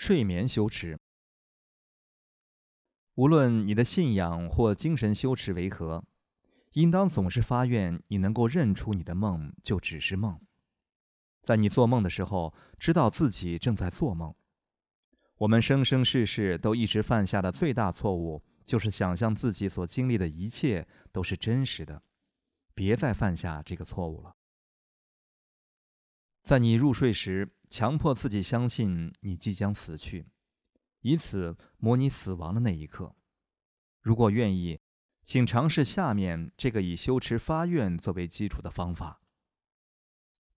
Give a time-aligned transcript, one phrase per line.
[0.00, 0.98] 睡眠修持，
[3.14, 6.06] 无论你的信仰或精神修持为何，
[6.72, 10.40] 应当总是发愿你能够认出你的梦就只是梦，
[11.42, 14.34] 在你做梦的时候，知道自己正在做梦。
[15.36, 22.02] 我们生生世世都一直犯下的最大错误，就是想象自己所经历的一切都是真实的。
[22.74, 24.34] 别再犯下这个错误了。
[26.44, 30.26] 在你入睡时，强迫自己相信你即将死去，
[31.00, 33.14] 以此模拟死亡的那一刻。
[34.02, 34.80] 如果愿意，
[35.24, 39.20] 请尝试下面这个以修持发愿作为基础的方法。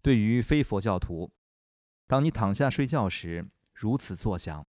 [0.01, 1.31] 对于非佛教徒，
[2.07, 4.65] 当你躺下睡觉时，如此作想：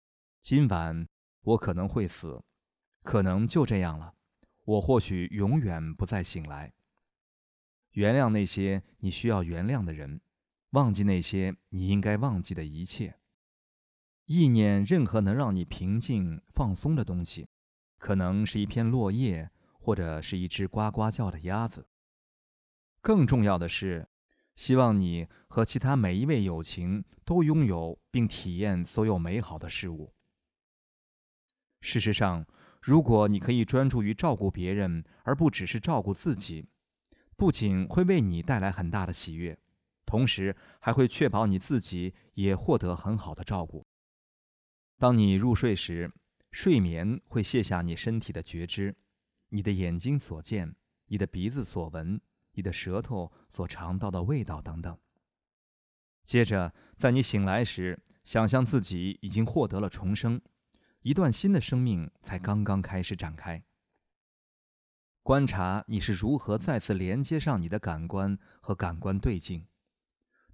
[0.42, 1.10] 今晚
[1.42, 2.42] 我可能会死，
[3.04, 4.14] 可能就这样了。
[4.64, 6.72] 我或许永远不再醒来。
[7.92, 10.22] 原谅那些你需要原谅的人。
[10.72, 13.16] 忘记那些你应该忘记的一切，
[14.26, 17.48] 意念任何能让你平静放松的东西，
[17.98, 21.88] 可能是一片落叶，或者是一只呱呱叫的鸭子。
[23.02, 24.10] 更重要的是，
[24.56, 30.14] 希望你和其他每一位友情都拥有并体验所有美好的事物。
[31.82, 32.46] 事实上，
[32.80, 36.68] 如果你可以专注于照顾别人，而不只是照顾自己，
[37.36, 39.58] 不仅会为你带来很大的喜悦。
[40.10, 43.86] 同时还会确保你自己也获得很好的照顾。
[44.98, 46.12] 当你入睡时，
[46.52, 48.96] 睡眠会卸下你身体的觉知，
[49.50, 52.22] 你的眼睛所见，你的鼻子所闻，
[52.54, 54.98] 你的舌头所尝到的味道等等。
[56.26, 60.42] 接着，在你醒来时，想象自己已经获得了重生，
[61.04, 63.64] 一段新的生命才刚刚开始展开。
[65.22, 69.68] 观察你是如何再次连接上你的感官和感官对境。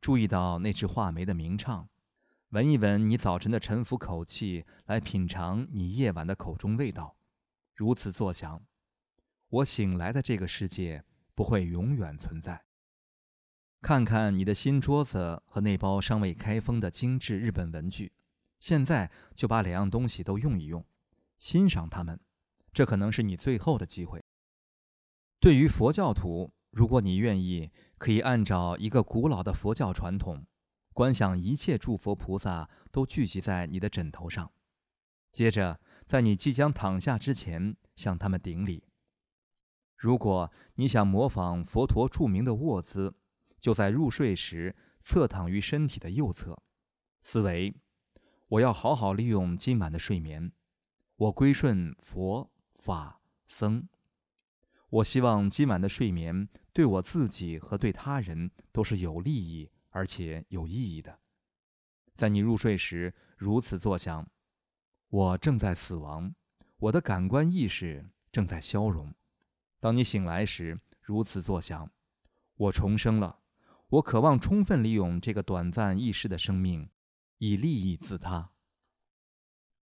[0.06, 1.89] 注意到那只画眉的鸣唱，
[2.50, 7.16] 闻一闻你早晨的沉浮口气，来品尝你夜晚的口中味道。
[7.73, 8.61] 如此作想，
[9.50, 12.61] 我醒来的这个世界不会永远存在。
[13.82, 18.11] 看看你的新桌子和那包尚未开封的精致日本文具，
[18.60, 20.86] 现在就把两样东西都用一用，
[21.39, 22.20] 欣赏它们。
[22.73, 24.23] 这可能是你最后的机会。
[25.39, 26.54] 对于佛教徒。
[26.75, 30.45] 如果你愿意，可以按照一个古老的佛教传统，
[30.91, 34.52] 观想一切诸佛菩萨都聚集在你的枕头上。
[35.31, 38.83] 接着，在你即将躺下之前，向他们顶礼。
[39.95, 43.15] 如果你想模仿佛陀著名的卧姿，
[43.61, 44.75] 就在入睡时
[45.05, 46.61] 侧躺于身体的右侧，
[47.23, 47.73] 思维：
[48.49, 50.52] 我要好好利用今晚的睡眠，
[51.15, 52.52] 我归顺佛
[52.83, 53.87] 法僧。
[54.89, 61.19] 我希望今晚的睡眠对我自己和对他人都是有利益而且有意义的。
[62.15, 64.29] 在你入睡时，如此作想：
[65.09, 66.35] 我正在死亡，
[66.77, 69.13] 我的感官意识正在消融。
[69.79, 71.91] 当你醒来时，如此作想：
[72.55, 73.39] 我重生了，
[73.89, 76.89] 我渴望充分利用这个短暂易逝的生命，
[77.37, 78.52] 以利益自他。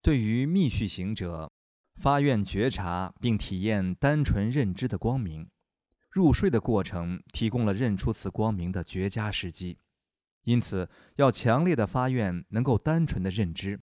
[0.01, 1.53] 对于密续行者。
[1.99, 5.49] 发愿觉察并体验单纯认知的光明，
[6.11, 9.79] 入睡的过程提供了认出此光明的绝佳时机。
[10.43, 13.81] 因此，要强烈的发愿能够单纯的认知。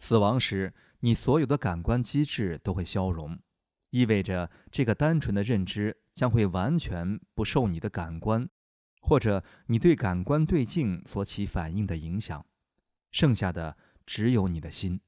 [0.00, 3.38] 死亡时，你所有的感官机制都会消融，
[3.90, 8.48] 意味着这个单纯的认知将会完全不受你的感官
[9.00, 12.44] 或者你对感官对境所起反应的影响，
[13.12, 13.76] 剩下的
[14.06, 15.00] 只有你的心。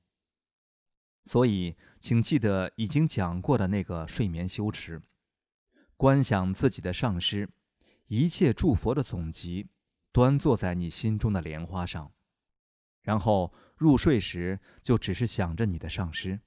[1.31, 5.01] 所以，请记得已经讲过的那个睡眠修持，
[5.97, 7.49] 观想自己的上师，
[8.09, 9.69] 一切诸佛的总集，
[10.11, 12.11] 端坐在你心中的莲花上，
[13.03, 16.41] 然后入睡时就只是想着你的上师。